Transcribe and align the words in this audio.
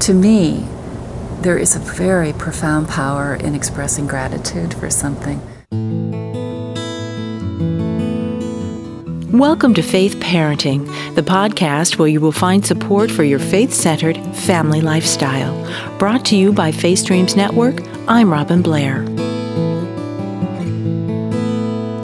to 0.00 0.12
me, 0.12 0.66
there 1.40 1.56
is 1.56 1.74
a 1.74 1.78
very 1.78 2.32
profound 2.32 2.88
power 2.88 3.34
in 3.34 3.54
expressing 3.54 4.06
gratitude 4.06 4.74
for 4.74 4.90
something. 4.90 5.40
Welcome 9.32 9.74
to 9.74 9.82
Faith 9.82 10.16
Parenting, 10.16 10.86
the 11.14 11.22
podcast 11.22 11.98
where 11.98 12.08
you 12.08 12.20
will 12.20 12.32
find 12.32 12.64
support 12.64 13.10
for 13.10 13.24
your 13.24 13.38
faith 13.38 13.72
centered 13.72 14.16
family 14.34 14.80
lifestyle. 14.80 15.54
Brought 15.98 16.24
to 16.26 16.36
you 16.36 16.52
by 16.52 16.72
Faith 16.72 17.00
Streams 17.00 17.34
Network, 17.34 17.80
I'm 18.06 18.30
Robin 18.30 18.62
Blair. 18.62 19.04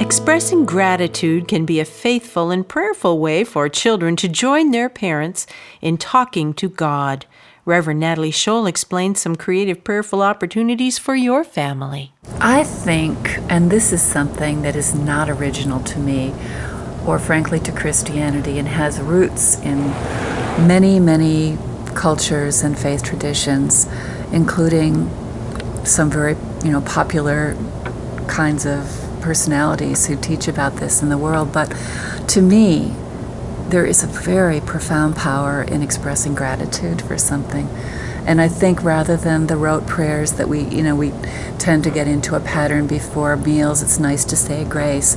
Expressing 0.00 0.64
gratitude 0.66 1.48
can 1.48 1.64
be 1.64 1.80
a 1.80 1.84
faithful 1.84 2.50
and 2.50 2.66
prayerful 2.66 3.18
way 3.18 3.44
for 3.44 3.68
children 3.68 4.16
to 4.16 4.28
join 4.28 4.70
their 4.70 4.88
parents 4.88 5.46
in 5.80 5.96
talking 5.96 6.52
to 6.54 6.68
God. 6.68 7.26
Reverend 7.64 8.00
Natalie 8.00 8.32
Scholl 8.32 8.68
explains 8.68 9.20
some 9.20 9.36
creative 9.36 9.84
prayerful 9.84 10.20
opportunities 10.20 10.98
for 10.98 11.14
your 11.14 11.44
family. 11.44 12.12
I 12.40 12.64
think, 12.64 13.38
and 13.48 13.70
this 13.70 13.92
is 13.92 14.02
something 14.02 14.62
that 14.62 14.74
is 14.74 14.96
not 14.96 15.30
original 15.30 15.78
to 15.80 16.00
me, 16.00 16.34
or 17.06 17.20
frankly 17.20 17.60
to 17.60 17.70
Christianity, 17.70 18.58
and 18.58 18.66
has 18.66 19.00
roots 19.00 19.60
in 19.60 19.78
many, 20.66 20.98
many 20.98 21.56
cultures 21.94 22.62
and 22.64 22.76
faith 22.76 23.04
traditions, 23.04 23.86
including 24.32 25.08
some 25.84 26.10
very, 26.10 26.34
you 26.64 26.72
know, 26.72 26.80
popular 26.80 27.56
kinds 28.26 28.66
of 28.66 28.86
personalities 29.20 30.06
who 30.06 30.16
teach 30.16 30.48
about 30.48 30.76
this 30.76 31.00
in 31.00 31.10
the 31.10 31.18
world. 31.18 31.52
But 31.52 31.68
to 32.28 32.42
me, 32.42 32.92
there 33.68 33.86
is 33.86 34.02
a 34.02 34.06
very 34.06 34.60
profound 34.60 35.16
power 35.16 35.62
in 35.62 35.82
expressing 35.82 36.34
gratitude 36.34 37.02
for 37.02 37.18
something. 37.18 37.68
And 38.26 38.40
I 38.40 38.48
think 38.48 38.82
rather 38.82 39.16
than 39.16 39.48
the 39.48 39.56
rote 39.56 39.86
prayers 39.86 40.32
that 40.34 40.48
we, 40.48 40.60
you 40.62 40.82
know, 40.82 40.94
we 40.94 41.12
tend 41.58 41.84
to 41.84 41.90
get 41.90 42.06
into 42.06 42.36
a 42.36 42.40
pattern 42.40 42.86
before 42.86 43.36
meals, 43.36 43.82
it's 43.82 43.98
nice 43.98 44.24
to 44.26 44.36
say 44.36 44.64
grace 44.64 45.16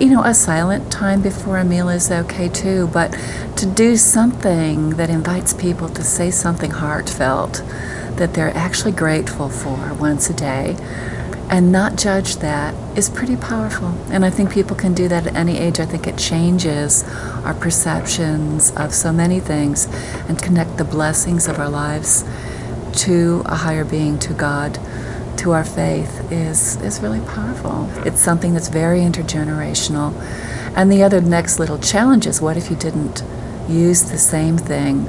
you 0.00 0.08
know, 0.08 0.24
a 0.24 0.32
silent 0.32 0.90
time 0.90 1.20
before 1.20 1.58
a 1.58 1.64
meal 1.64 1.90
is 1.90 2.10
okay 2.10 2.48
too, 2.48 2.88
but 2.88 3.12
to 3.56 3.66
do 3.66 3.96
something 3.98 4.90
that 4.90 5.10
invites 5.10 5.52
people 5.52 5.90
to 5.90 6.02
say 6.02 6.30
something 6.30 6.70
heartfelt 6.70 7.62
that 8.16 8.32
they're 8.32 8.56
actually 8.56 8.92
grateful 8.92 9.50
for 9.50 9.92
once 9.94 10.30
a 10.30 10.32
day 10.32 10.74
and 11.50 11.72
not 11.72 11.96
judge 11.96 12.36
that 12.36 12.74
is 12.96 13.10
pretty 13.10 13.36
powerful. 13.36 13.88
And 14.10 14.24
I 14.24 14.30
think 14.30 14.52
people 14.52 14.76
can 14.76 14.94
do 14.94 15.08
that 15.08 15.26
at 15.26 15.34
any 15.34 15.58
age. 15.58 15.80
I 15.80 15.84
think 15.84 16.06
it 16.06 16.16
changes 16.16 17.04
our 17.44 17.54
perceptions 17.54 18.70
of 18.76 18.94
so 18.94 19.12
many 19.12 19.40
things 19.40 19.86
and 20.28 20.40
connect 20.40 20.78
the 20.78 20.84
blessings 20.84 21.48
of 21.48 21.58
our 21.58 21.68
lives 21.68 22.24
to 23.02 23.42
a 23.46 23.56
higher 23.56 23.84
being, 23.84 24.18
to 24.20 24.32
God 24.32 24.78
to 25.40 25.52
our 25.52 25.64
faith 25.64 26.30
is, 26.30 26.76
is 26.82 27.00
really 27.00 27.20
powerful. 27.20 27.88
It's 28.06 28.20
something 28.20 28.52
that's 28.52 28.68
very 28.68 29.00
intergenerational. 29.00 30.12
And 30.76 30.92
the 30.92 31.02
other 31.02 31.20
next 31.22 31.58
little 31.58 31.78
challenge 31.78 32.26
is 32.26 32.42
what 32.42 32.58
if 32.58 32.70
you 32.70 32.76
didn't 32.76 33.24
use 33.66 34.10
the 34.10 34.18
same 34.18 34.58
thing 34.58 35.04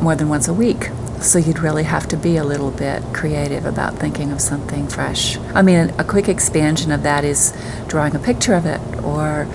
more 0.00 0.14
than 0.14 0.28
once 0.28 0.46
a 0.46 0.54
week? 0.54 0.90
So 1.22 1.38
you'd 1.38 1.60
really 1.60 1.84
have 1.84 2.08
to 2.08 2.16
be 2.16 2.36
a 2.36 2.44
little 2.44 2.70
bit 2.70 3.02
creative 3.14 3.64
about 3.64 3.94
thinking 3.94 4.32
of 4.32 4.40
something 4.40 4.88
fresh. 4.88 5.38
I 5.54 5.62
mean, 5.62 5.90
a 5.98 6.04
quick 6.04 6.28
expansion 6.28 6.90
of 6.92 7.02
that 7.04 7.24
is 7.24 7.56
drawing 7.86 8.14
a 8.14 8.18
picture 8.18 8.54
of 8.54 8.66
it 8.66 8.80
or, 9.02 9.46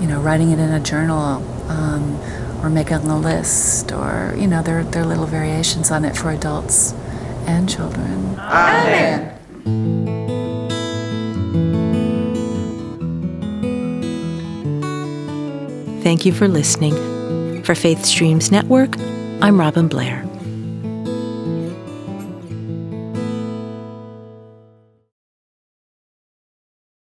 you 0.00 0.06
know, 0.06 0.20
writing 0.20 0.50
it 0.50 0.58
in 0.58 0.72
a 0.72 0.80
journal. 0.80 1.42
Um, 1.68 2.18
or 2.62 2.70
making 2.70 2.98
a 2.98 3.18
list, 3.18 3.92
or 3.92 4.34
you 4.38 4.46
know, 4.46 4.62
there, 4.62 4.84
there 4.84 5.02
are 5.02 5.06
little 5.06 5.26
variations 5.26 5.90
on 5.90 6.04
it 6.04 6.16
for 6.16 6.30
adults 6.30 6.92
and 7.46 7.68
children. 7.68 8.38
Amen. 8.38 9.38
Thank 16.02 16.24
you 16.24 16.32
for 16.32 16.48
listening. 16.48 16.94
For 17.64 17.74
Faith 17.74 18.04
Streams 18.04 18.50
Network, 18.50 18.96
I'm 19.40 19.58
Robin 19.58 19.88
Blair. 19.88 20.24